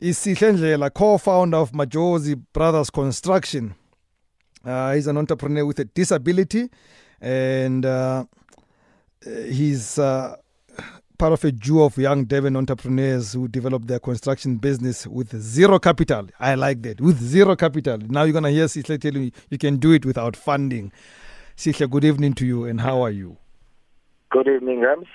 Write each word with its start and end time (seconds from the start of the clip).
is 0.00 0.18
Sihle 0.18 0.92
co-founder 0.92 1.56
of 1.56 1.72
Majozi 1.72 2.40
Brothers 2.52 2.90
Construction. 2.90 3.74
Uh, 4.64 4.94
he's 4.94 5.06
an 5.06 5.16
entrepreneur 5.16 5.64
with 5.64 5.78
a 5.78 5.84
disability, 5.84 6.68
and 7.20 7.86
uh, 7.86 8.24
he's 9.24 9.98
uh, 9.98 10.36
part 11.18 11.32
of 11.32 11.44
a 11.44 11.52
duo 11.52 11.84
of 11.84 11.96
young 11.96 12.24
Durban 12.24 12.56
entrepreneurs 12.56 13.32
who 13.32 13.48
developed 13.48 13.86
their 13.86 14.00
construction 14.00 14.56
business 14.56 15.06
with 15.06 15.34
zero 15.40 15.78
capital. 15.78 16.28
I 16.40 16.56
like 16.56 16.82
that. 16.82 17.00
With 17.00 17.18
zero 17.20 17.56
capital. 17.56 17.98
Now 17.98 18.24
you're 18.24 18.32
going 18.32 18.44
to 18.44 18.50
hear 18.50 18.66
Sihle 18.66 19.00
tell 19.00 19.14
you 19.14 19.30
you 19.50 19.58
can 19.58 19.76
do 19.76 19.92
it 19.92 20.04
without 20.04 20.36
funding. 20.36 20.92
Sihle, 21.56 21.88
good 21.88 22.04
evening 22.04 22.34
to 22.34 22.44
you, 22.46 22.64
and 22.64 22.80
how 22.80 23.00
are 23.02 23.10
you? 23.10 23.38
Good 24.30 24.48
evening, 24.48 24.80
Rams. 24.80 25.06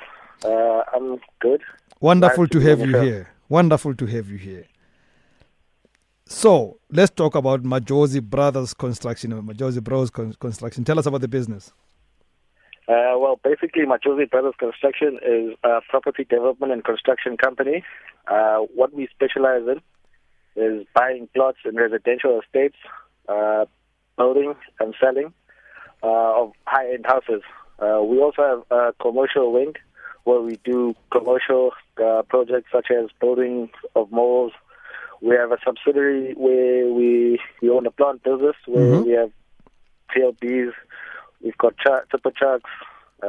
Uh, 0.43 0.81
I'm 0.95 1.19
good. 1.39 1.61
Wonderful 1.99 2.45
Nice 2.45 2.51
to 2.51 2.59
to 2.59 2.65
have 2.67 2.79
you 2.79 2.91
show. 2.93 3.01
here. 3.03 3.29
Wonderful 3.49 3.93
to 3.95 4.05
have 4.07 4.29
you 4.29 4.37
here. 4.37 4.65
So 6.31 6.77
let's 6.89 7.11
talk 7.11 7.35
about 7.35 7.63
Majozi 7.63 8.21
Brothers 8.21 8.73
Construction 8.73 9.31
Majosi 9.33 9.79
Majozi 9.79 9.83
Bros 9.83 10.09
Construction. 10.09 10.85
Tell 10.85 10.97
us 10.97 11.05
about 11.05 11.19
the 11.19 11.27
business. 11.27 11.73
Uh, 12.87 13.19
well, 13.19 13.37
basically, 13.43 13.83
Majozi 13.83 14.29
Brothers 14.31 14.53
Construction 14.57 15.19
is 15.27 15.57
a 15.65 15.81
property 15.89 16.23
development 16.23 16.71
and 16.71 16.85
construction 16.85 17.35
company. 17.35 17.83
Uh, 18.27 18.59
what 18.73 18.93
we 18.93 19.09
specialize 19.13 19.63
in 19.67 19.81
is 20.55 20.87
buying 20.95 21.27
plots 21.35 21.57
in 21.65 21.75
residential 21.75 22.39
estates, 22.39 22.77
uh, 23.27 23.65
building 24.17 24.55
and 24.79 24.95
selling 25.01 25.33
uh, 26.01 26.43
of 26.43 26.53
high-end 26.65 27.05
houses. 27.05 27.41
Uh, 27.77 28.01
we 28.01 28.19
also 28.19 28.41
have 28.41 28.77
a 28.79 28.93
commercial 29.01 29.51
wing 29.51 29.73
where 30.23 30.39
we 30.39 30.57
do 30.63 30.95
commercial 31.11 31.71
uh, 32.01 32.21
projects 32.29 32.69
such 32.71 32.87
as 32.89 33.09
building 33.19 33.69
of 33.97 34.09
malls. 34.13 34.53
We 35.21 35.35
have 35.35 35.51
a 35.51 35.57
subsidiary 35.65 36.33
where 36.35 36.91
we, 36.91 37.39
we 37.61 37.69
own 37.69 37.85
a 37.85 37.91
plant 37.91 38.23
business 38.23 38.55
where 38.65 38.83
Mhm. 38.95 39.05
we 39.05 39.11
have 39.11 39.31
TLBs, 40.15 40.73
we've 41.43 41.57
got 41.57 41.75
ch- 41.77 42.09
tipper 42.11 42.31
trucks. 42.31 42.69
Uh, 43.23 43.27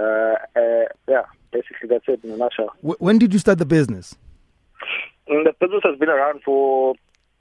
uh, 0.57 0.85
yeah, 1.09 1.25
basically 1.53 1.89
that's 1.89 2.05
it 2.09 2.25
in 2.25 2.31
a 2.31 2.37
nutshell. 2.37 2.71
Wh- 2.81 3.01
when 3.01 3.19
did 3.19 3.33
you 3.33 3.39
start 3.39 3.59
the 3.59 3.67
business? 3.67 4.17
And 5.29 5.47
the 5.47 5.53
business 5.61 5.83
has 5.85 5.99
been 5.99 6.09
around 6.09 6.41
for 6.45 6.95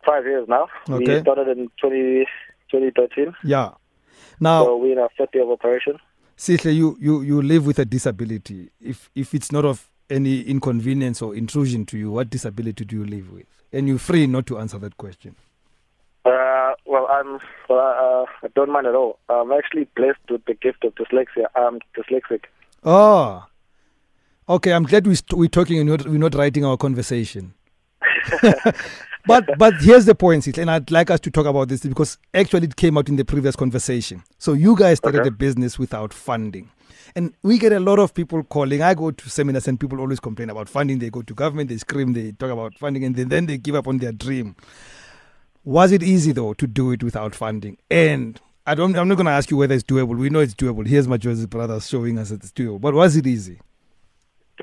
five 0.06 0.26
years 0.26 0.48
now. 0.48 0.68
Okay. 0.90 1.16
We 1.16 1.22
started 1.22 1.48
in 1.58 1.70
20, 1.80 2.26
2013, 2.72 3.34
Yeah. 3.44 3.72
Now, 4.40 4.66
so 4.66 4.78
we're 4.78 4.94
in 4.94 4.98
our 5.00 5.10
fifth 5.18 5.30
year 5.34 5.44
of 5.44 5.52
operation. 5.52 5.98
Sihle, 6.38 6.74
you, 6.76 6.98
you, 7.00 7.22
you 7.22 7.42
live 7.42 7.66
with 7.68 7.78
a 7.80 7.86
disability. 7.86 8.70
If 8.82 9.10
if 9.14 9.34
it's 9.36 9.52
not 9.52 9.64
of 9.66 9.91
any 10.12 10.42
inconvenience 10.42 11.22
or 11.22 11.36
intrusion 11.36 11.86
to 11.88 11.98
you, 11.98 12.12
what 12.12 12.30
disability 12.30 12.86
do 12.86 12.98
you 12.98 13.06
live 13.06 13.32
with? 13.32 13.46
And 13.72 13.88
you're 13.88 13.98
free 13.98 14.28
not 14.28 14.46
to 14.48 14.60
answer 14.60 14.78
that 14.80 14.98
question. 14.98 15.36
Uh, 16.26 16.74
well, 16.86 17.08
I'm 17.10 17.36
uh, 17.70 18.26
I 18.44 18.48
don't 18.54 18.72
mind 18.72 18.86
at 18.86 18.94
all. 18.94 19.18
I'm 19.30 19.52
actually 19.52 19.88
blessed 19.96 20.20
with 20.30 20.46
the 20.46 20.54
gift 20.54 20.84
of 20.84 20.94
dyslexia. 20.96 21.46
I'm 21.56 21.80
dyslexic. 21.98 22.44
Oh, 22.84 23.46
okay. 24.48 24.74
I'm 24.74 24.84
glad 24.84 25.08
we 25.08 25.16
st- 25.16 25.40
we're 25.40 25.50
talking 25.50 25.80
and 25.80 25.90
we're 26.06 26.20
not 26.20 26.36
writing 26.36 26.64
our 26.66 26.78
conversation. 26.78 27.54
but 29.26 29.58
but 29.58 29.74
here's 29.82 30.06
the 30.06 30.16
point, 30.16 30.44
Sihle, 30.44 30.60
and 30.60 30.72
I'd 30.72 30.92
like 30.92 31.10
us 31.12 31.20
to 31.22 31.32
talk 31.32 31.46
about 31.46 31.68
this 31.70 31.82
because 31.82 32.18
actually 32.34 32.66
it 32.68 32.76
came 32.76 32.98
out 32.98 33.10
in 33.10 33.16
the 33.16 33.26
previous 33.26 33.56
conversation. 33.56 34.24
So 34.38 34.54
you 34.54 34.76
guys 34.76 34.98
started 34.98 35.22
Okay. 35.22 35.28
a 35.30 35.32
business 35.32 35.78
without 35.80 36.14
funding. 36.14 36.70
And 37.16 37.34
we 37.44 37.58
get 37.58 37.74
a 37.74 37.80
lot 37.80 38.00
of 38.00 38.14
people 38.14 38.42
calling. 38.44 38.82
I 38.82 38.94
go 38.94 39.12
to 39.12 39.30
seminars 39.30 39.68
and 39.68 39.78
people 39.80 40.00
always 40.00 40.20
complain 40.22 40.50
about 40.50 40.70
funding. 40.70 41.00
They 41.00 41.10
go 41.10 41.22
to 41.22 41.34
government, 41.34 41.70
they 41.70 41.78
scream, 41.78 42.14
they 42.14 42.32
talk 42.32 42.52
about 42.52 42.74
funding, 42.78 43.04
and 43.04 43.16
then, 43.16 43.28
then 43.28 43.48
they 43.48 43.58
give 43.58 43.76
up 43.76 43.88
on 43.88 43.98
their 43.98 44.14
dream. 44.14 44.56
Was 45.66 45.92
it 45.92 46.04
easy 46.04 46.32
though 46.32 46.54
to 46.54 46.68
do 46.68 46.92
it 46.92 47.04
without 47.04 47.36
funding? 47.36 47.78
And 47.90 48.40
I 48.66 48.76
don't. 48.76 48.96
I'm 48.98 49.08
not 49.08 49.16
going 49.16 49.26
to 49.26 49.32
ask 49.32 49.52
you 49.52 49.58
whether 49.58 49.74
it's 49.76 49.84
doable. 49.84 50.18
We 50.18 50.30
know 50.30 50.40
it's 50.40 50.54
doable. 50.56 50.88
Here's 50.88 51.08
Majozi 51.08 51.50
brothers 51.50 51.88
showing 51.90 52.18
us 52.18 52.30
that 52.30 52.44
it's 52.44 52.52
doable. 52.52 52.80
But 52.80 52.94
was 52.94 53.16
it 53.18 53.28
easy? 53.28 53.60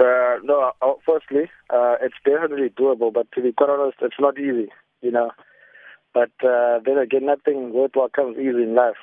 Uh, 0.00 0.38
no, 0.44 0.72
uh, 0.80 0.92
firstly, 1.04 1.50
uh, 1.70 1.96
it's 2.00 2.14
definitely 2.24 2.68
doable, 2.70 3.12
but 3.12 3.30
to 3.32 3.42
be 3.42 3.52
quite 3.52 3.70
honest, 3.70 3.98
it's 4.00 4.20
not 4.20 4.38
easy, 4.38 4.68
you 5.00 5.10
know. 5.10 5.30
But 6.14 6.30
uh, 6.42 6.78
then 6.84 6.98
again, 6.98 7.26
nothing 7.26 7.72
worthwhile 7.72 8.08
comes 8.08 8.38
easy 8.38 8.62
in 8.62 8.74
life. 8.74 8.96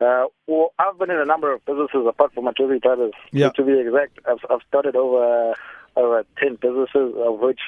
Uh, 0.00 0.26
well, 0.46 0.72
I've 0.78 0.98
been 0.98 1.10
in 1.10 1.18
a 1.18 1.24
number 1.24 1.52
of 1.52 1.64
businesses 1.64 2.06
apart 2.08 2.32
from 2.34 2.44
Majozi 2.44 2.80
brothers. 2.80 3.12
Yeah. 3.32 3.50
To 3.50 3.64
be 3.64 3.78
exact, 3.78 4.18
I've, 4.28 4.44
I've 4.50 4.62
started 4.66 4.96
over 4.96 5.54
over 5.96 6.24
ten 6.38 6.56
businesses, 6.56 7.14
of 7.16 7.38
which 7.38 7.60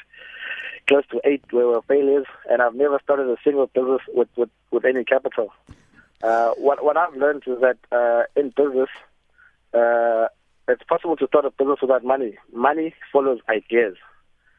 close 0.89 1.05
to 1.11 1.21
eight 1.25 1.45
were 1.53 1.81
failures, 1.83 2.27
and 2.51 2.63
I've 2.63 2.75
never 2.75 2.99
started 3.03 3.29
a 3.29 3.37
single 3.45 3.67
business 3.67 4.01
with 4.09 4.29
with, 4.37 4.51
with 4.71 4.85
any 4.85 5.05
capital. 5.05 5.53
Uh, 6.23 6.51
what 6.57 6.85
what 6.85 6.97
I've 6.97 7.15
learned 7.15 7.45
is 7.47 7.61
that 7.61 7.79
uh, 7.93 8.23
in 8.41 8.51
business, 8.51 8.89
uh, 9.73 10.29
it's 10.69 10.83
possible 10.85 11.17
to 11.17 11.27
start 11.27 11.45
a 11.45 11.51
business 11.51 11.79
without 11.81 12.05
money. 12.05 12.39
Money 12.53 12.95
follows 13.13 13.41
ideas. 13.49 13.97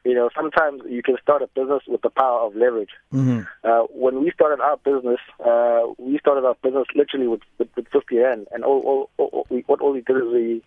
You 0.04 0.14
know, 0.14 0.30
sometimes 0.36 0.84
you 0.88 1.02
can 1.02 1.18
start 1.20 1.42
a 1.42 1.48
business 1.48 1.82
with 1.88 2.04
the 2.04 2.12
power 2.12 2.42
of 2.42 2.56
leverage. 2.56 2.92
Mm-hmm. 3.12 3.42
Uh, 3.64 3.88
when 3.90 4.24
we 4.24 4.32
started 4.32 4.62
our 4.62 4.78
business, 4.78 5.20
uh, 5.44 5.82
we 5.98 6.20
started 6.20 6.46
our 6.46 6.56
business 6.62 6.86
literally 6.94 7.28
with, 7.28 7.42
with, 7.58 7.70
with 7.76 7.88
50 7.92 8.18
rand, 8.18 8.48
and 8.52 8.64
all, 8.64 9.10
all, 9.18 9.30
all, 9.32 9.48
we, 9.50 9.64
what 9.66 9.82
all 9.82 9.94
we 9.94 10.02
did 10.02 10.18
is 10.18 10.24
we 10.32 10.64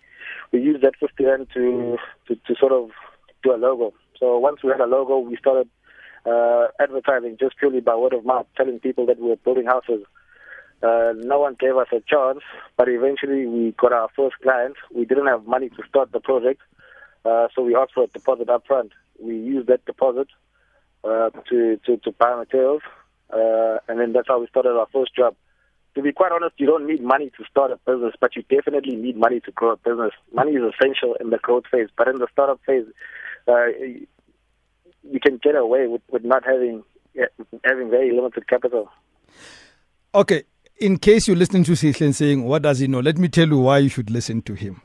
we 0.53 0.61
used 0.61 0.83
that 0.83 0.95
50 0.99 1.25
rand 1.25 1.47
to, 1.55 1.97
to 2.27 2.35
to 2.35 2.55
sort 2.59 2.73
of 2.73 2.91
do 3.45 3.55
a 3.55 3.57
logo. 3.57 3.95
So 4.19 4.39
once 4.39 4.65
we 4.65 4.71
had 4.71 4.81
a 4.81 4.87
logo, 4.87 5.19
we 5.21 5.37
started 5.37 5.69
uh, 6.27 6.67
advertising 6.81 7.37
just 7.39 7.57
purely 7.59 7.81
by 7.81 7.95
word 7.95 8.15
of 8.15 8.25
mouth, 8.25 8.47
telling 8.57 8.81
people 8.81 9.07
that 9.07 9.21
we 9.21 9.29
were 9.29 9.37
building 9.37 9.67
houses. 9.67 10.03
Uh, 10.83 11.13
no 11.17 11.41
one 11.41 11.57
gave 11.59 11.77
us 11.77 11.89
a 11.93 12.01
chance, 12.01 12.41
but 12.77 12.89
eventually 12.89 13.47
we 13.47 13.73
got 13.73 13.93
our 13.93 14.09
first 14.15 14.37
client. 14.43 14.77
We 14.95 15.05
didn't 15.05 15.27
have 15.27 15.45
money 15.47 15.71
to 15.71 15.83
start 15.89 16.13
the 16.13 16.21
project, 16.21 16.61
uh, 17.25 17.49
so 17.55 17.63
we 17.63 17.75
asked 17.75 17.95
for 17.95 18.05
a 18.05 18.07
deposit 18.07 18.49
up 18.49 18.67
front. 18.67 18.93
We 19.21 19.35
used 19.35 19.67
that 19.69 19.85
deposit 19.87 20.29
uh, 21.03 21.31
to, 21.49 21.81
to, 21.85 21.97
to 21.97 22.13
buy 22.13 22.37
materials, 22.37 22.83
uh, 23.33 23.79
and 23.89 23.99
then 23.99 24.13
that's 24.13 24.29
how 24.29 24.41
we 24.41 24.47
started 24.47 24.71
our 24.71 24.87
first 24.93 25.15
job. 25.17 25.35
To 25.97 26.03
be 26.03 26.13
quite 26.13 26.31
honest, 26.31 26.55
you 26.59 26.67
don't 26.67 26.87
need 26.87 27.03
money 27.03 27.33
to 27.37 27.45
start 27.51 27.73
a 27.73 27.77
business, 27.85 28.15
but 28.21 28.37
you 28.37 28.45
definitely 28.49 28.95
need 28.95 29.17
money 29.17 29.41
to 29.41 29.51
grow 29.51 29.73
a 29.73 29.77
business. 29.77 30.13
Money 30.33 30.53
is 30.53 30.63
essential 30.63 31.17
in 31.21 31.31
the 31.31 31.39
growth 31.39 31.65
phase, 31.73 31.89
but 31.97 32.07
in 32.07 32.17
the 32.17 32.29
startup 32.31 32.61
phase, 32.65 32.85
uh, 33.49 33.67
you 35.03 35.21
can 35.21 35.41
get 35.43 35.57
away 35.57 35.89
with, 35.89 36.03
with 36.11 36.25
not 36.25 36.45
having 36.45 36.85
having 37.65 37.91
very 37.91 38.13
limited 38.15 38.47
capital. 38.47 38.89
Okay, 40.15 40.45
in 40.81 40.99
case 40.99 41.27
you're 41.27 41.37
listening 41.37 41.65
to 41.65 41.73
Sihle 41.73 42.01
and 42.01 42.17
saying, 42.17 42.45
what 42.45 42.63
does 42.63 42.79
he 42.79 42.87
know? 42.87 43.01
Let 43.01 43.19
me 43.19 43.29
tell 43.29 43.49
you 43.49 43.59
why 43.59 43.79
you 43.79 43.89
should 43.89 44.11
listen 44.11 44.43
to 44.43 44.55
him. 44.55 44.81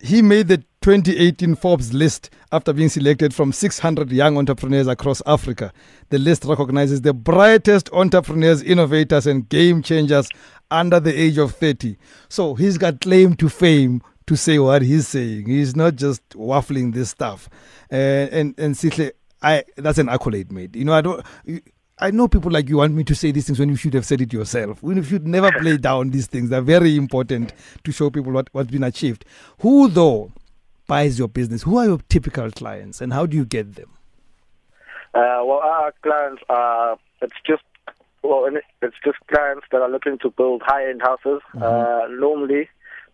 He 0.00 0.22
made 0.22 0.48
the 0.48 0.58
2018 0.82 1.56
Forbes 1.56 1.92
list 1.92 2.30
after 2.52 2.72
being 2.72 2.88
selected 2.88 3.34
from 3.34 3.52
600 3.52 4.12
young 4.12 4.38
entrepreneurs 4.38 4.86
across 4.86 5.20
Africa. 5.26 5.72
The 6.10 6.18
list 6.18 6.44
recognizes 6.44 7.02
the 7.02 7.12
brightest 7.12 7.90
entrepreneurs, 7.92 8.62
innovators, 8.62 9.26
and 9.26 9.48
game 9.48 9.82
changers 9.82 10.28
under 10.70 11.00
the 11.00 11.18
age 11.18 11.36
of 11.36 11.54
30. 11.56 11.96
So 12.28 12.54
he's 12.54 12.78
got 12.78 13.00
claim 13.00 13.34
to 13.36 13.48
fame 13.48 14.02
to 14.28 14.36
say 14.36 14.58
what 14.60 14.82
he's 14.82 15.08
saying. 15.08 15.46
He's 15.46 15.74
not 15.74 15.96
just 15.96 16.26
waffling 16.30 16.94
this 16.94 17.10
stuff. 17.10 17.48
Uh, 17.90 18.28
and 18.30 18.54
and 18.58 18.74
Sihle, 18.76 19.10
I 19.42 19.64
that's 19.76 19.98
an 19.98 20.08
accolade, 20.08 20.52
mate. 20.52 20.76
You 20.76 20.84
know, 20.84 20.92
I 20.92 21.00
don't. 21.00 21.26
I 22.00 22.10
know 22.12 22.28
people 22.28 22.50
like 22.50 22.68
you 22.68 22.76
want 22.76 22.94
me 22.94 23.02
to 23.04 23.14
say 23.14 23.32
these 23.32 23.46
things 23.46 23.58
when 23.58 23.68
you 23.68 23.76
should 23.76 23.94
have 23.94 24.06
said 24.06 24.20
it 24.20 24.32
yourself. 24.32 24.82
When 24.82 24.98
you 24.98 25.02
should 25.02 25.26
never 25.26 25.50
play 25.50 25.76
down 25.76 26.10
these 26.10 26.26
things. 26.26 26.50
They're 26.50 26.60
very 26.60 26.96
important 26.96 27.52
to 27.82 27.92
show 27.92 28.08
people 28.10 28.32
what, 28.32 28.48
what's 28.52 28.70
been 28.70 28.84
achieved. 28.84 29.24
Who, 29.60 29.88
though, 29.88 30.30
buys 30.86 31.18
your 31.18 31.28
business? 31.28 31.62
Who 31.62 31.76
are 31.78 31.86
your 31.86 31.98
typical 32.08 32.50
clients 32.52 33.00
and 33.00 33.12
how 33.12 33.26
do 33.26 33.36
you 33.36 33.44
get 33.44 33.74
them? 33.74 33.90
Uh, 35.12 35.42
well, 35.44 35.60
our 35.64 35.92
clients 36.02 36.42
are, 36.48 36.98
it's 37.20 37.34
just, 37.44 37.62
well, 38.22 38.48
it's 38.82 38.96
just 39.04 39.18
clients 39.26 39.66
that 39.72 39.80
are 39.80 39.90
looking 39.90 40.18
to 40.18 40.30
build 40.30 40.62
high-end 40.64 41.02
houses. 41.02 41.40
Uh, 41.60 42.06
normally, 42.10 42.68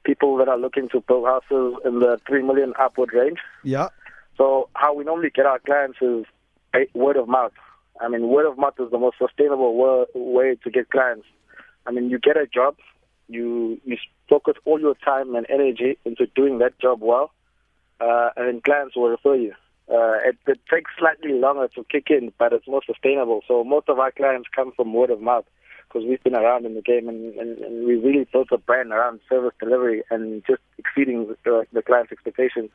people 0.05 0.37
that 0.37 0.49
are 0.49 0.59
looking 0.59 0.91
to 0.91 1.01
build 1.01 1.27
houses 1.27 1.79
in 1.87 2.01
the 2.01 2.21
3 2.27 2.43
million 2.43 2.75
upward 2.79 3.15
range. 3.15 3.39
Yeah. 3.63 3.89
So 4.37 4.69
how 4.75 4.93
we 4.93 5.05
normally 5.05 5.31
get 5.31 5.47
our 5.47 5.59
clients 5.61 5.99
is 6.03 6.27
word 6.93 7.17
of 7.17 7.29
mouth. 7.29 7.53
I 8.01 8.09
mean, 8.09 8.29
word 8.29 8.47
of 8.47 8.59
mouth 8.59 8.75
is 8.79 8.91
the 8.91 8.99
most 8.99 9.19
sustainable 9.19 10.07
way 10.15 10.57
to 10.63 10.71
get 10.71 10.91
clients. 10.91 11.27
I 11.87 11.93
mean, 11.93 12.11
you 12.11 12.19
get 12.19 12.37
a 12.37 12.47
job, 12.47 12.77
you 13.29 13.81
you 13.85 13.97
focus 14.29 14.55
all 14.65 14.81
your 14.81 14.95
time 15.05 15.35
and 15.35 15.47
energy 15.49 15.99
into 16.05 16.27
doing 16.35 16.59
that 16.59 16.79
job 16.81 17.01
well, 17.01 17.31
uh, 18.01 18.31
and 18.37 18.49
then 18.49 18.61
clients 18.61 18.97
will 18.97 19.09
refer 19.09 19.37
you. 19.37 19.53
Uh, 19.89 20.17
it, 20.25 20.37
it 20.47 20.61
takes 20.73 20.91
slightly 20.99 21.33
longer 21.33 21.69
to 21.69 21.85
kick 21.85 22.07
in, 22.09 22.33
but 22.39 22.53
it's 22.53 22.67
more 22.67 22.81
sustainable. 22.87 23.43
So 23.47 23.63
most 23.65 23.89
of 23.89 23.99
our 23.99 24.11
clients 24.11 24.49
come 24.55 24.73
from 24.73 24.95
word 24.95 25.11
of 25.11 25.21
mouth 25.21 25.45
because 25.87 26.09
we've 26.09 26.23
been 26.23 26.35
around 26.35 26.65
in 26.65 26.75
the 26.75 26.81
game 26.81 27.09
and, 27.09 27.35
and, 27.35 27.59
and 27.59 27.87
we 27.87 27.97
really 27.97 28.27
built 28.33 28.49
a 28.51 28.59
brand 28.59 28.93
around 28.93 29.21
service 29.29 29.53
delivery 29.61 30.03
and 30.11 30.43
just 30.47 30.63
exceeding 30.79 31.35
the, 31.45 31.67
the 31.73 31.83
client's 31.83 32.13
expectations. 32.13 32.71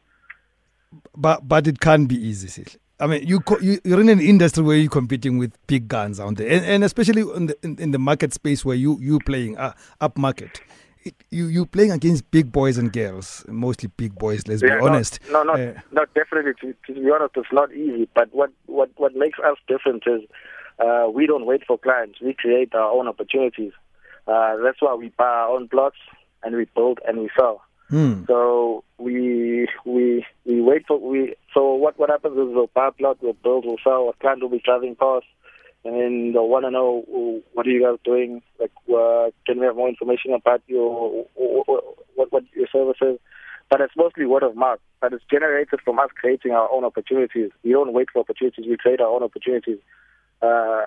But 1.16 1.48
but 1.48 1.68
it 1.68 1.80
can't 1.80 2.08
be 2.08 2.16
easy. 2.16 2.64
I 3.00 3.08
mean, 3.08 3.26
you 3.26 3.40
co- 3.40 3.60
you 3.60 3.80
you're 3.84 4.02
in 4.02 4.10
an 4.10 4.20
industry 4.20 4.64
where 4.64 4.76
you're 4.76 4.90
competing 4.90 5.38
with 5.38 5.54
big 5.68 5.88
guns 5.88 6.20
out 6.20 6.36
there, 6.36 6.50
and, 6.50 6.66
and 6.66 6.84
especially 6.84 7.22
in 7.22 7.48
the 7.48 7.58
in, 7.64 7.78
in, 7.80 7.92
the 7.92 8.00
market 8.00 8.34
space 8.34 8.66
where 8.66 8.76
you 8.76 8.98
you 9.00 9.20
playing 9.20 9.58
uh, 9.58 9.74
up 10.02 10.18
market. 10.18 10.62
It, 11.04 11.16
you 11.30 11.46
you 11.46 11.66
playing 11.66 11.92
against 11.92 12.30
big 12.30 12.52
boys 12.52 12.78
and 12.78 12.92
girls, 12.92 13.46
mostly 13.48 13.90
big 13.96 14.16
boys. 14.16 14.46
Let's 14.48 14.62
yeah, 14.62 14.80
be 14.80 14.86
honest. 14.86 15.20
No, 15.32 15.44
no, 15.44 15.54
uh, 15.54 15.80
no, 15.92 16.06
definitely. 16.14 16.54
To, 16.60 16.76
to, 16.88 17.00
be 17.00 17.10
honest, 17.10 17.38
it's 17.38 17.48
not 17.54 17.72
easy. 17.72 18.10
But 18.14 18.34
what 18.34 18.52
what 18.66 18.90
what 18.98 19.16
makes 19.16 19.40
us 19.40 19.56
different 19.68 20.04
is 20.06 20.22
uh, 20.80 21.08
we 21.10 21.26
don't 21.26 21.46
wait 21.46 21.64
for 21.66 21.78
clients. 21.78 22.20
We 22.22 22.34
create 22.34 22.76
our 22.76 22.92
own 22.92 23.08
opportunities. 23.08 23.72
Uh, 24.28 24.58
that's 24.58 24.82
why 24.82 24.94
we 24.94 25.10
buy 25.18 25.24
our 25.24 25.56
own 25.56 25.70
plots 25.70 25.98
and 26.44 26.56
we 26.56 26.66
build 26.76 27.00
and 27.08 27.20
we 27.20 27.30
sell. 27.38 27.62
Hmm. 27.90 28.24
So 28.28 28.84
we 29.00 29.68
we 29.86 30.26
we 30.46 30.62
wait 30.62 30.86
for 30.88 31.00
we. 31.00 31.36
So 31.54 31.74
what 31.74 31.98
what 31.98 32.10
happens 32.10 32.34
is 32.34 32.54
we'll 32.54 32.70
buy 32.74 32.90
a 32.90 32.92
plot, 32.92 33.18
we'll 33.22 33.34
build, 33.34 33.66
we'll 33.66 33.78
sell. 33.84 34.10
A 34.10 34.14
client 34.22 34.42
will 34.42 34.50
be 34.50 34.62
driving 34.64 34.96
past, 34.96 35.26
and 35.84 35.96
then 35.96 36.32
they'll 36.34 36.48
want 36.48 36.66
to 36.66 36.72
know 36.72 37.04
what 37.54 37.66
are 37.66 37.70
you 37.70 37.84
guys 37.84 37.98
doing? 38.04 38.44
Like, 38.60 38.72
uh, 38.90 39.32
can 39.46 39.60
we 39.60 39.66
have 39.66 39.76
more 39.76 39.90
information 39.90 40.34
about 40.34 40.62
your 40.68 41.26
what 41.36 42.32
what 42.32 42.44
your 42.54 42.68
services? 42.72 43.20
But 43.70 43.82
it's 43.82 43.96
mostly 43.96 44.26
word 44.26 44.44
of 44.44 44.56
mouth. 44.56 44.80
But 45.02 45.14
it's 45.14 45.24
generated 45.32 45.80
from 45.84 46.00
us 46.00 46.10
creating 46.16 46.52
our 46.52 46.72
own 46.72 46.84
opportunities. 46.84 47.52
We 47.64 47.72
don't 47.72 47.94
wait 47.94 48.10
for 48.12 48.20
opportunities. 48.20 48.66
We 48.68 48.78
create 48.78 49.02
our 49.02 49.08
own 49.08 49.24
opportunities. 49.24 49.80
Uh, 50.42 50.86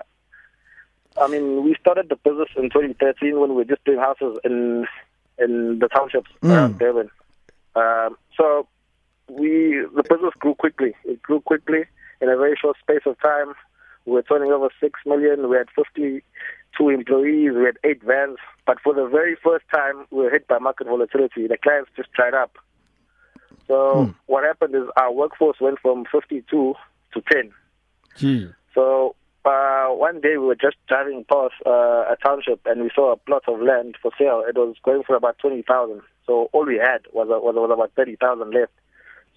I 1.17 1.27
mean, 1.27 1.63
we 1.63 1.75
started 1.79 2.09
the 2.09 2.15
business 2.15 2.49
in 2.55 2.69
2013 2.69 3.39
when 3.39 3.49
we 3.51 3.55
were 3.57 3.65
just 3.65 3.83
doing 3.85 3.99
houses 3.99 4.37
in 4.43 4.85
in 5.39 5.79
the 5.79 5.87
townships 5.87 6.29
mm. 6.41 6.51
around 6.51 6.79
Durban. 6.79 7.09
Um, 7.75 8.17
so 8.37 8.67
we 9.29 9.85
the 9.95 10.03
business 10.03 10.33
grew 10.39 10.55
quickly. 10.55 10.93
It 11.05 11.21
grew 11.21 11.41
quickly 11.41 11.85
in 12.21 12.29
a 12.29 12.37
very 12.37 12.57
short 12.59 12.77
space 12.79 13.01
of 13.05 13.19
time. 13.21 13.53
We 14.05 14.13
were 14.13 14.21
turning 14.23 14.51
over 14.51 14.69
six 14.79 14.99
million. 15.05 15.49
We 15.49 15.57
had 15.57 15.67
52 15.75 16.89
employees. 16.89 17.51
We 17.55 17.65
had 17.65 17.77
eight 17.83 18.03
vans. 18.03 18.37
But 18.65 18.79
for 18.81 18.93
the 18.93 19.07
very 19.07 19.37
first 19.41 19.65
time, 19.73 20.05
we 20.11 20.23
were 20.23 20.29
hit 20.29 20.47
by 20.47 20.59
market 20.59 20.87
volatility. 20.87 21.47
The 21.47 21.57
clients 21.57 21.91
just 21.95 22.11
dried 22.11 22.33
up. 22.33 22.57
So 23.67 23.73
mm. 24.07 24.15
what 24.25 24.43
happened 24.43 24.75
is 24.75 24.83
our 24.97 25.11
workforce 25.11 25.57
went 25.61 25.79
from 25.79 26.05
52 26.11 26.75
to 27.13 27.21
10. 27.31 27.51
Gee. 28.17 28.49
So 28.73 29.15
uh, 29.45 29.87
one 29.87 30.21
day 30.21 30.37
we 30.37 30.45
were 30.47 30.55
just 30.55 30.77
driving 30.87 31.25
past 31.29 31.53
uh, 31.65 32.11
a 32.11 32.17
township 32.23 32.61
and 32.65 32.81
we 32.81 32.89
saw 32.95 33.13
a 33.13 33.17
plot 33.17 33.43
of 33.47 33.59
land 33.61 33.95
for 34.01 34.11
sale. 34.17 34.43
It 34.47 34.55
was 34.55 34.75
going 34.83 35.03
for 35.03 35.15
about 35.15 35.37
twenty 35.39 35.63
thousand. 35.63 36.01
So 36.25 36.49
all 36.53 36.65
we 36.65 36.77
had 36.77 37.01
was 37.11 37.27
uh, 37.29 37.39
was, 37.39 37.55
was 37.55 37.71
about 37.71 37.91
thirty 37.95 38.15
thousand 38.15 38.51
left. 38.51 38.71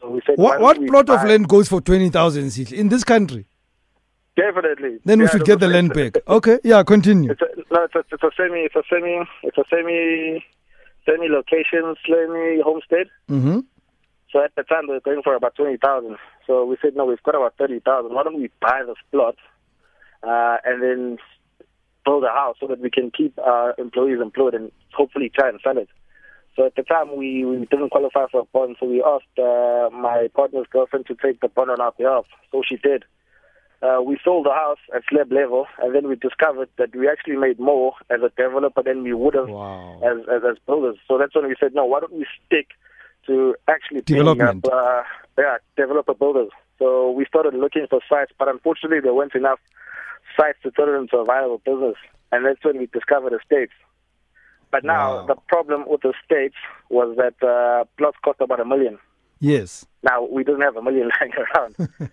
So 0.01 0.11
we 0.11 0.21
said, 0.27 0.37
what, 0.37 0.61
what 0.61 0.87
plot 0.87 1.09
of 1.09 1.25
land 1.25 1.49
goes 1.49 1.69
for 1.69 1.81
twenty 1.81 2.11
thousand 2.11 2.57
in 2.73 2.89
this 2.89 3.05
country? 3.05 3.47
Definitely. 4.37 4.99
Then 5.05 5.19
yeah, 5.19 5.25
we 5.25 5.29
should 5.31 5.45
get 5.45 5.61
the 5.61 5.69
land 5.69 5.95
back. 5.95 6.19
Okay, 6.29 6.59
yeah, 6.63 6.83
continue. 6.83 7.31
It's 7.31 7.41
a, 7.41 7.47
no, 7.73 7.85
it's 7.85 7.95
a, 7.95 8.05
it's 8.13 8.23
a 8.23 8.31
semi, 8.37 8.61
it's 8.61 8.77
a 8.77 8.83
semi, 8.91 9.25
it's 9.43 9.57
a 9.57 9.65
semi, 9.71 10.45
semi 11.07 11.29
location, 11.29 11.95
semi 12.07 12.61
homestead. 12.61 13.07
Mm-hmm. 13.31 13.61
So 14.31 14.45
at 14.45 14.55
the 14.55 14.65
time 14.65 14.89
they 14.89 14.93
were 14.93 15.01
going 15.01 15.23
for 15.23 15.35
about 15.35 15.55
twenty 15.55 15.79
thousand. 15.79 16.19
So 16.47 16.67
we 16.67 16.77
said, 16.83 16.95
no, 16.95 17.07
we've 17.07 17.23
got 17.23 17.35
about 17.35 17.55
thirty 17.57 17.81
thousand. 17.81 18.15
Why 18.15 18.25
don't 18.25 18.37
we 18.37 18.51
buy 18.61 18.83
this 18.87 18.97
plot? 19.11 19.37
Uh, 20.23 20.57
and 20.65 20.83
then 20.83 21.19
build 22.05 22.25
a 22.25 22.29
house 22.29 22.57
so 22.61 22.67
that 22.69 22.81
we 22.81 22.91
can 22.91 23.11
keep 23.11 23.39
our 23.39 23.75
employees 23.79 24.21
employed 24.21 24.55
and 24.55 24.71
hopefully 24.95 25.31
try 25.35 25.49
and 25.49 25.61
sell 25.63 25.77
it. 25.77 25.89
So 26.55 26.65
at 26.65 26.75
the 26.75 26.83
time, 26.83 27.17
we, 27.17 27.45
we 27.45 27.59
didn't 27.67 27.91
qualify 27.91 28.27
for 28.31 28.41
a 28.41 28.45
bond, 28.45 28.77
so 28.81 28.87
we 28.87 29.03
asked 29.03 29.39
uh, 29.39 29.91
my 29.95 30.29
partner's 30.35 30.67
girlfriend 30.71 31.07
to 31.07 31.15
take 31.15 31.41
the 31.41 31.49
bond 31.49 31.71
on 31.71 31.81
our 31.81 31.93
behalf. 31.93 32.25
So 32.51 32.63
she 32.67 32.77
did. 32.77 33.05
Uh, 33.83 34.01
we 34.03 34.17
sold 34.25 34.47
the 34.47 34.53
house 34.53 34.79
at 34.95 35.03
slab 35.11 35.31
level, 35.31 35.67
and 35.83 35.95
then 35.95 36.09
we 36.09 36.17
discovered 36.17 36.71
that 36.79 36.97
we 36.97 37.07
actually 37.09 37.37
made 37.37 37.61
more 37.61 37.93
as 38.09 38.21
a 38.23 38.31
developer 38.41 38.83
than 38.83 39.03
we 39.03 39.13
would 39.13 39.35
have 39.35 39.51
wow. 39.51 40.01
as, 40.03 40.19
as, 40.33 40.43
as 40.51 40.57
builders. 40.67 40.97
So 41.07 41.19
that's 41.19 41.35
when 41.35 41.47
we 41.47 41.57
said, 41.61 41.75
no, 41.75 41.85
why 41.85 42.01
don't 42.01 42.15
we 42.15 42.27
stick 42.47 42.69
to 43.27 43.55
actually 43.69 44.01
development? 44.01 44.67
Up, 44.67 44.73
uh, 44.73 45.03
yeah, 45.37 45.57
developer 45.77 46.15
builders. 46.15 46.49
So 46.79 47.11
we 47.11 47.27
started 47.27 47.53
looking 47.53 47.87
for 47.91 48.01
sites, 48.09 48.33
but 48.39 48.49
unfortunately, 48.49 49.01
there 49.01 49.13
weren't 49.13 49.35
enough 49.35 49.59
sites 50.39 50.59
to 50.63 50.71
turn 50.71 50.95
it 50.95 50.99
into 50.99 51.17
a 51.19 51.25
viable 51.25 51.59
business. 51.59 51.97
And 52.33 52.45
that's 52.45 52.65
when 52.65 52.79
we 52.79 52.87
discovered 52.87 53.33
estates. 53.33 53.73
But 54.71 54.85
now 54.85 55.17
wow. 55.17 55.27
the 55.27 55.37
problem 55.49 55.85
with 55.87 56.03
the 56.03 56.13
estates 56.23 56.57
was 56.91 57.17
that 57.17 57.47
uh, 57.47 57.85
plots 57.97 58.17
cost 58.25 58.41
about 58.41 58.61
a 58.61 58.65
million. 58.65 58.99
Yes. 59.41 59.87
Now 60.03 60.27
we 60.27 60.45
didn't 60.45 60.63
have 60.63 60.77
a 60.77 60.83
million 60.83 61.11
lying 61.21 61.33
around. 61.35 61.77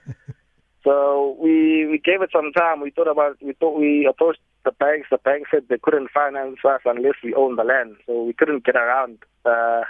so 0.83 1.35
we 1.41 1.87
we 1.87 1.97
gave 1.97 2.21
it 2.21 2.29
some 2.31 2.51
time. 2.53 2.81
We 2.81 2.91
thought 2.91 3.09
about 3.09 3.37
we 3.41 3.53
thought 3.53 3.77
we 3.77 4.05
approached 4.05 4.41
the 4.65 4.71
banks. 4.71 5.07
The 5.09 5.17
banks 5.17 5.49
said 5.51 5.63
they 5.69 5.79
couldn't 5.81 6.11
finance 6.11 6.57
us 6.63 6.81
unless 6.85 7.15
we 7.23 7.33
owned 7.33 7.57
the 7.57 7.63
land. 7.63 7.95
So 8.05 8.23
we 8.23 8.33
couldn't 8.33 8.65
get 8.65 8.75
around 8.75 9.17
uh, 9.45 9.81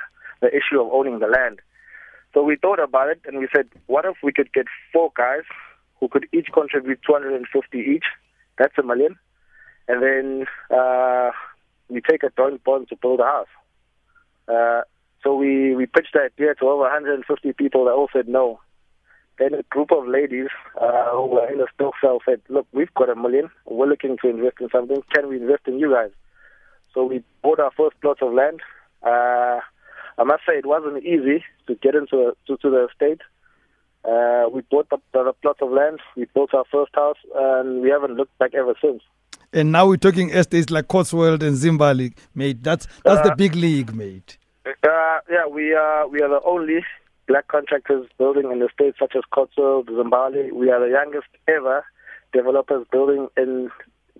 the 0.41 0.49
issue 0.49 0.79
of 0.81 0.91
owning 0.91 1.19
the 1.19 1.27
land. 1.27 1.59
So 2.33 2.41
we 2.41 2.55
thought 2.55 2.79
about 2.79 3.09
it 3.09 3.21
and 3.25 3.37
we 3.37 3.47
said, 3.55 3.67
what 3.85 4.05
if 4.05 4.17
we 4.23 4.33
could 4.33 4.51
get 4.53 4.65
four 4.91 5.11
guys 5.15 5.43
who 6.03 6.09
could 6.09 6.27
each 6.33 6.47
contribute 6.53 6.99
250 7.07 7.77
each 7.77 8.03
that's 8.57 8.77
a 8.77 8.83
million. 8.83 9.17
And 9.87 10.03
then 10.03 10.45
uh, 10.69 11.31
we 11.89 12.01
take 12.01 12.23
a 12.23 12.31
joint 12.37 12.61
bond 12.63 12.89
to 12.89 12.95
build 12.95 13.21
a 13.21 13.23
house. 13.23 13.47
Uh, 14.47 14.81
so 15.23 15.35
we, 15.35 15.73
we 15.75 15.85
pitched 15.85 16.13
the 16.13 16.21
idea 16.21 16.55
to 16.55 16.65
over 16.65 16.83
150 16.83 17.53
people 17.53 17.85
that 17.85 17.91
all 17.91 18.09
said 18.13 18.27
no. 18.27 18.59
Then 19.39 19.53
a 19.53 19.63
group 19.63 19.91
of 19.91 20.07
ladies 20.07 20.49
uh, 20.79 21.09
who 21.11 21.25
were 21.27 21.49
in 21.49 21.57
the 21.57 21.67
stokvel 21.73 22.19
said, 22.25 22.41
look, 22.49 22.67
we've 22.73 22.93
got 22.93 23.09
a 23.09 23.15
million. 23.15 23.49
We're 23.65 23.87
looking 23.87 24.17
to 24.21 24.29
invest 24.29 24.57
in 24.59 24.69
something. 24.69 25.01
Can 25.13 25.29
we 25.29 25.37
invest 25.37 25.63
in 25.67 25.79
you 25.79 25.91
guys? 25.91 26.11
So 26.93 27.05
we 27.05 27.23
bought 27.41 27.59
our 27.59 27.71
first 27.75 27.99
plots 28.01 28.19
of 28.21 28.33
land. 28.33 28.59
Uh, 29.01 29.59
I 30.17 30.23
must 30.23 30.43
say 30.47 30.57
it 30.57 30.65
wasn't 30.65 31.03
easy 31.03 31.43
to 31.67 31.75
get 31.75 31.95
into 31.95 32.33
to, 32.45 32.57
to 32.57 32.69
the 32.69 32.87
estate. 32.91 33.21
Uh, 34.05 34.49
we 34.51 34.61
bought 34.69 34.87
a, 34.91 34.97
the 35.13 35.33
plots 35.41 35.59
of 35.61 35.71
land, 35.71 35.99
we 36.15 36.25
built 36.33 36.53
our 36.53 36.65
first 36.71 36.93
house, 36.93 37.17
and 37.35 37.81
we 37.81 37.89
haven't 37.89 38.15
looked 38.15 38.37
back 38.37 38.53
ever 38.53 38.75
since. 38.81 39.01
And 39.53 39.71
now 39.71 39.87
we're 39.87 39.97
talking 39.97 40.31
estates 40.31 40.69
like 40.69 40.87
Cotswold 40.87 41.43
and 41.43 41.55
Zimbali, 41.55 42.13
mate. 42.33 42.63
That's 42.63 42.87
that's 43.03 43.19
uh, 43.19 43.29
the 43.29 43.35
big 43.35 43.55
league, 43.55 43.93
mate. 43.93 44.37
Uh, 44.65 45.19
yeah, 45.29 45.45
we 45.49 45.73
are 45.73 46.07
we 46.07 46.21
are 46.21 46.29
the 46.29 46.41
only 46.45 46.79
black 47.27 47.47
contractors 47.47 48.07
building 48.17 48.51
in 48.51 48.59
the 48.59 48.65
estates 48.65 48.97
such 48.99 49.15
as 49.15 49.23
Cotswold, 49.31 49.87
Zimbali. 49.87 50.51
We 50.51 50.69
are 50.69 50.79
the 50.79 50.91
youngest 50.91 51.27
ever 51.47 51.85
developers 52.33 52.85
building 52.91 53.27
in 53.37 53.69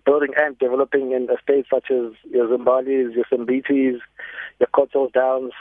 building 0.06 0.33
and 0.37 0.57
developing 0.59 1.11
in 1.11 1.28
estates 1.30 1.69
such 1.69 1.90
as 1.90 2.11
your 2.30 2.47
Zimbalis, 2.47 3.16
your 3.16 3.25
Simbithis, 3.31 3.99
your 4.59 4.68
Cotswold 4.73 5.13
Downs, 5.13 5.54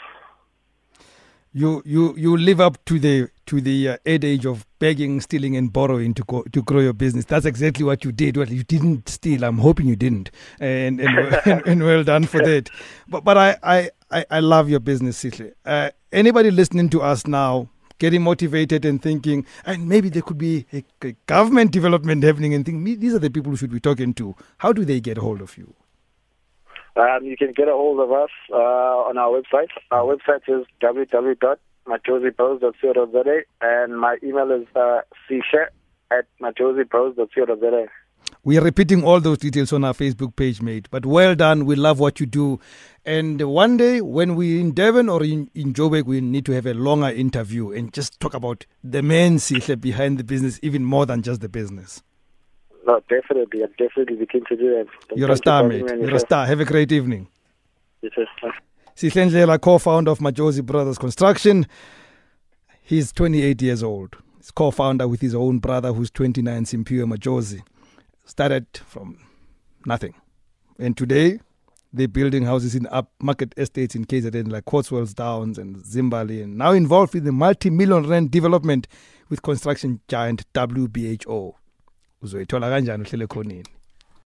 you 1.52 1.82
you 1.84 2.14
you 2.16 2.36
live 2.36 2.60
up 2.60 2.82
to 2.86 2.98
the 2.98 3.28
to 3.46 3.60
the 3.60 3.90
uh, 3.90 3.96
age 4.06 4.46
of 4.46 4.66
begging, 4.78 5.20
stealing, 5.20 5.56
and 5.56 5.72
borrowing 5.72 6.14
to 6.14 6.24
go, 6.24 6.42
to 6.52 6.62
grow 6.62 6.80
your 6.80 6.92
business. 6.92 7.26
That's 7.26 7.44
exactly 7.44 7.84
what 7.84 8.04
you 8.04 8.12
did. 8.12 8.36
Well, 8.36 8.48
you 8.48 8.62
didn't 8.64 9.08
steal. 9.08 9.44
I'm 9.44 9.58
hoping 9.58 9.86
you 9.86 9.96
didn't, 9.96 10.30
and 10.60 11.00
and, 11.00 11.18
and, 11.46 11.66
and 11.66 11.82
well 11.82 12.04
done 12.04 12.24
for 12.24 12.38
that. 12.38 12.70
But 13.08 13.24
but 13.24 13.36
I 13.36 13.56
I 13.62 13.90
I, 14.10 14.24
I 14.30 14.40
love 14.40 14.70
your 14.70 14.80
business, 14.80 15.22
Sihle. 15.22 15.52
Uh, 15.64 15.90
anybody 16.12 16.50
listening 16.50 16.88
to 16.90 17.02
us 17.02 17.26
now? 17.26 17.68
Getting 17.98 18.22
motivated 18.22 18.84
and 18.84 19.00
thinking, 19.00 19.46
and 19.64 19.88
maybe 19.88 20.08
there 20.08 20.22
could 20.22 20.38
be 20.38 20.66
a, 20.72 20.82
a 21.06 21.12
government 21.26 21.70
development 21.70 22.24
happening, 22.24 22.52
and 22.52 22.66
think 22.66 22.84
these 22.98 23.14
are 23.14 23.20
the 23.20 23.30
people 23.30 23.50
who 23.50 23.56
should 23.56 23.70
be 23.70 23.78
talking 23.78 24.12
to. 24.14 24.34
How 24.58 24.72
do 24.72 24.84
they 24.84 25.00
get 25.00 25.18
a 25.18 25.20
hold 25.20 25.40
of 25.40 25.56
you? 25.56 25.72
Um, 26.94 27.24
you 27.24 27.36
can 27.36 27.52
get 27.52 27.68
a 27.68 27.72
hold 27.72 28.00
of 28.00 28.12
us 28.12 28.28
uh, 28.50 28.56
on 28.56 29.16
our 29.16 29.40
website. 29.40 29.70
Our 29.90 30.14
website 30.14 30.42
is 30.46 30.66
www.majozibros.co.za 30.82 33.42
and 33.62 33.98
my 33.98 34.18
email 34.22 34.50
is 34.50 34.66
uh, 34.76 35.00
at 36.10 36.26
majozibros.co.za. 36.40 37.88
We 38.44 38.58
are 38.58 38.62
repeating 38.62 39.04
all 39.04 39.20
those 39.20 39.38
details 39.38 39.72
on 39.72 39.84
our 39.84 39.94
Facebook 39.94 40.36
page, 40.36 40.60
mate. 40.60 40.88
But 40.90 41.06
well 41.06 41.34
done. 41.34 41.64
We 41.64 41.76
love 41.76 41.98
what 41.98 42.20
you 42.20 42.26
do. 42.26 42.60
And 43.04 43.40
one 43.40 43.76
day 43.76 44.00
when 44.00 44.36
we're 44.36 44.60
in 44.60 44.74
Durban 44.74 45.08
or 45.08 45.24
in, 45.24 45.50
in 45.54 45.72
Joburg, 45.72 46.04
we 46.04 46.20
need 46.20 46.46
to 46.46 46.52
have 46.52 46.66
a 46.66 46.74
longer 46.74 47.08
interview 47.08 47.72
and 47.72 47.92
just 47.92 48.20
talk 48.20 48.34
about 48.34 48.66
the 48.84 49.02
man 49.02 49.40
behind 49.80 50.18
the 50.18 50.24
business, 50.24 50.60
even 50.62 50.84
more 50.84 51.06
than 51.06 51.22
just 51.22 51.40
the 51.40 51.48
business. 51.48 52.02
No, 52.86 53.00
definitely. 53.08 53.62
I'm 53.62 53.72
definitely 53.78 54.16
looking 54.16 54.44
to 54.48 54.56
do 54.56 54.70
that. 54.70 55.16
You're 55.16 55.30
a 55.30 55.36
star, 55.36 55.68
mate. 55.68 55.84
You're 55.86 56.14
a 56.14 56.20
star. 56.20 56.46
Have 56.46 56.60
a 56.60 56.64
great 56.64 56.90
evening. 56.92 57.28
You 58.00 58.10
too. 58.10 58.26
Sihle 58.96 59.60
co-founder 59.60 60.10
of 60.10 60.18
Majozi 60.18 60.64
Brothers 60.64 60.98
Construction. 60.98 61.66
He's 62.82 63.12
28 63.12 63.62
years 63.62 63.82
old. 63.82 64.16
He's 64.38 64.50
co-founder 64.50 65.06
with 65.08 65.20
his 65.20 65.34
own 65.34 65.58
brother 65.58 65.92
who's 65.92 66.10
29, 66.10 66.64
Simpiwe 66.64 67.06
Majozi. 67.10 67.62
Started 68.24 68.66
from 68.84 69.18
nothing. 69.86 70.14
And 70.78 70.96
today, 70.96 71.38
They're 71.94 72.08
building 72.08 72.44
houses 72.44 72.74
in 72.74 72.84
upmarket 72.86 73.52
estates 73.58 73.94
in 73.94 74.06
KZN 74.06 74.50
like 74.50 74.64
Cotswolds 74.64 75.12
Downs 75.12 75.58
and 75.58 75.76
Zimbali, 75.76 76.42
and 76.42 76.56
now 76.56 76.72
involved 76.72 77.14
in 77.14 77.24
the 77.24 77.32
multi-million 77.32 78.08
rand 78.08 78.30
development 78.30 78.88
with 79.28 79.42
construction 79.42 80.00
giant 80.08 80.50
WBHO. 80.54 81.52
Uzoyithola 82.22 82.70
kanjani 82.70 83.02
uhlele 83.02 83.26
khonini? 83.26 83.81